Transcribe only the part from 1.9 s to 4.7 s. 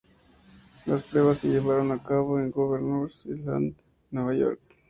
a cabo en Governors Island, Nueva York.